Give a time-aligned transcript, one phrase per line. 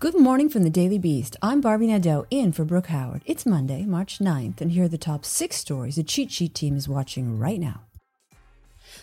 [0.00, 1.36] Good morning from the Daily Beast.
[1.42, 3.20] I'm Barbie Nadeau in for Brooke Howard.
[3.26, 6.74] It's Monday, March 9th, and here are the top six stories the cheat sheet team
[6.74, 7.82] is watching right now.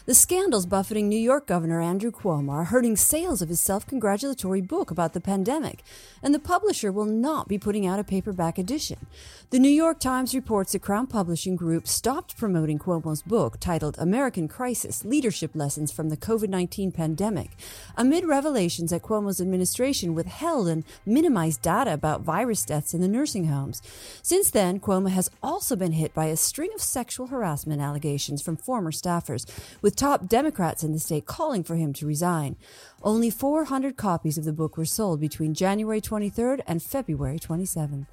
[0.06, 4.62] The scandals buffeting New York Governor Andrew Cuomo are hurting sales of his self congratulatory
[4.62, 5.84] book about the pandemic,
[6.24, 9.08] and the publisher will not be putting out a paperback edition.
[9.50, 14.48] The New York Times reports the Crown Publishing Group stopped promoting Cuomo's book titled American
[14.48, 17.52] Crisis Leadership Lessons from the COVID 19 Pandemic
[17.98, 23.46] amid revelations that Cuomo's administration withheld and minimized data about virus deaths in the nursing
[23.46, 23.82] homes.
[24.22, 28.58] Since then, Cuomo has also been hit by a string of sexual harassment allegations from
[28.58, 29.46] former staffers,
[29.88, 32.58] with top Democrats in the state calling for him to resign.
[33.04, 38.08] Only 400 copies of the book were sold between January 23rd and February 27th.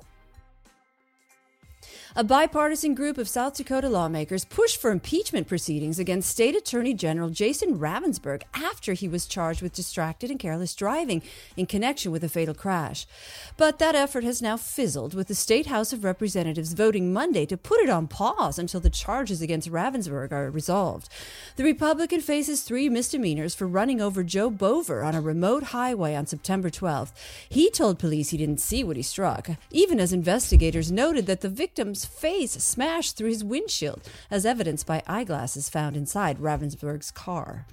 [2.16, 7.28] A bipartisan group of South Dakota lawmakers pushed for impeachment proceedings against State Attorney General
[7.28, 11.22] Jason Ravnsborg after he was charged with distracted and careless driving
[11.56, 13.04] in connection with a fatal crash.
[13.56, 17.56] But that effort has now fizzled, with the State House of Representatives voting Monday to
[17.56, 21.08] put it on pause until the charges against Ravnsborg are resolved.
[21.56, 26.28] The Republican faces three misdemeanors for running over Joe Boever on a remote highway on
[26.28, 27.10] September 12th.
[27.48, 31.48] He told police he didn't see what he struck, even as investigators noted that the
[31.48, 37.66] victim's face smashed through his windshield, as evidenced by eyeglasses found inside Ravnsborg's car.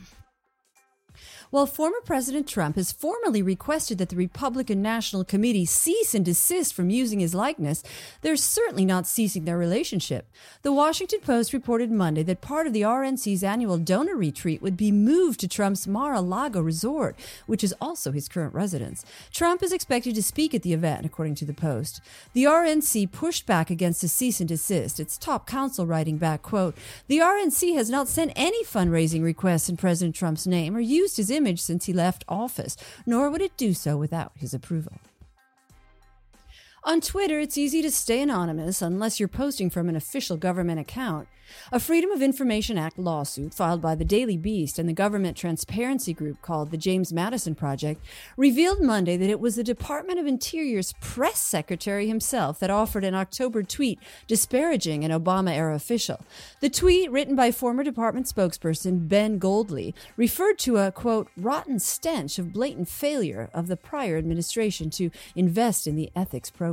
[1.51, 6.73] While former President Trump has formally requested that the Republican National Committee cease and desist
[6.73, 7.83] from using his likeness,
[8.21, 10.29] they're certainly not ceasing their relationship.
[10.61, 14.93] The Washington Post reported Monday that part of the RNC's annual donor retreat would be
[14.93, 17.17] moved to Trump's Mar a Lago resort,
[17.47, 19.03] which is also his current residence.
[19.33, 21.99] Trump is expected to speak at the event, according to the Post.
[22.31, 26.77] The RNC pushed back against a cease and desist, its top counsel writing back, quote,
[27.09, 31.29] The RNC has not sent any fundraising requests in President Trump's name or used his
[31.29, 34.93] image since he left office, nor would it do so without his approval.
[36.83, 41.27] On Twitter, it's easy to stay anonymous unless you're posting from an official government account.
[41.71, 46.13] A Freedom of Information Act lawsuit filed by the Daily Beast and the government transparency
[46.13, 48.03] group called the James Madison Project
[48.37, 53.15] revealed Monday that it was the Department of Interior's press secretary himself that offered an
[53.15, 56.21] October tweet disparaging an Obama era official.
[56.61, 62.39] The tweet, written by former department spokesperson Ben Goldey, referred to a quote, rotten stench
[62.39, 66.70] of blatant failure of the prior administration to invest in the ethics program.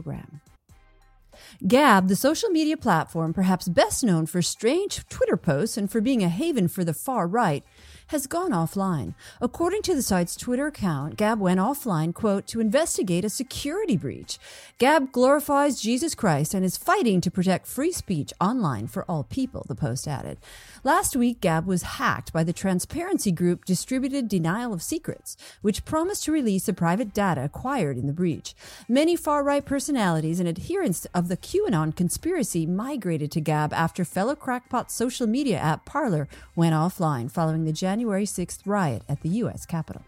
[1.67, 6.23] Gab, the social media platform perhaps best known for strange Twitter posts and for being
[6.23, 7.65] a haven for the far right,
[8.09, 9.15] has gone offline.
[9.41, 14.39] According to the site's Twitter account, Gab went offline, quote, to investigate a security breach.
[14.79, 19.67] Gab glorifies Jesus Christ and is fighting to protect free speech online for all people,
[19.69, 20.39] the post added.
[20.85, 26.25] Last week, Gab was hacked by the transparency group Distributed Denial of Secrets, which promised
[26.25, 28.55] to release the private data acquired in the breach.
[28.89, 34.35] Many far right personalities and adherents of the QAnon conspiracy migrated to Gab after fellow
[34.35, 36.27] crackpot social media app Parler
[36.57, 39.67] went offline following the January January 6th riot at the U.S.
[39.67, 40.03] Capitol.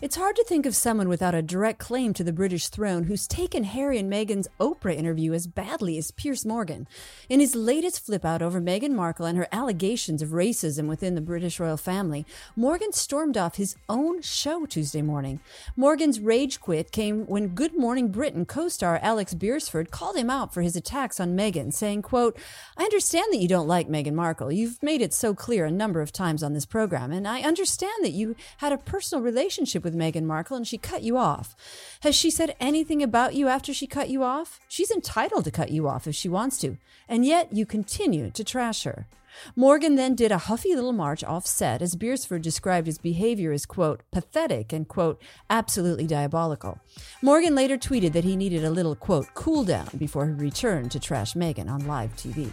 [0.00, 3.26] It's hard to think of someone without a direct claim to the British throne who's
[3.26, 6.86] taken Harry and Meghan's Oprah interview as badly as Piers Morgan.
[7.28, 11.20] In his latest flip out over Meghan Markle and her allegations of racism within the
[11.20, 15.40] British royal family, Morgan stormed off his own show Tuesday morning.
[15.76, 20.62] Morgan's rage quit came when Good Morning Britain co-star Alex Beresford called him out for
[20.62, 22.38] his attacks on Meghan, saying, quote,
[22.76, 24.52] I understand that you don't like Meghan Markle.
[24.52, 28.04] You've made it so clear a number of times on this program, and I understand
[28.04, 31.56] that you had a personal relationship with Meghan Markle and she cut you off.
[32.02, 34.60] Has she said anything about you after she cut you off?
[34.68, 36.76] She's entitled to cut you off if she wants to,
[37.08, 39.06] and yet you continue to trash her.
[39.54, 43.66] Morgan then did a huffy little march off set as Beresford described his behavior as,
[43.66, 45.20] quote, pathetic and, quote,
[45.50, 46.78] absolutely diabolical.
[47.22, 51.00] Morgan later tweeted that he needed a little, quote, cool down before he returned to
[51.00, 52.50] trash Meghan on live TV.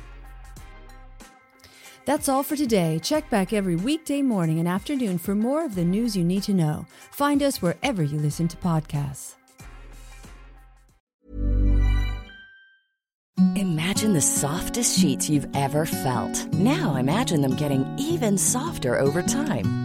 [2.05, 2.99] That's all for today.
[2.99, 6.53] Check back every weekday morning and afternoon for more of the news you need to
[6.53, 6.85] know.
[7.11, 9.35] Find us wherever you listen to podcasts.
[13.55, 16.53] Imagine the softest sheets you've ever felt.
[16.53, 19.82] Now imagine them getting even softer over time.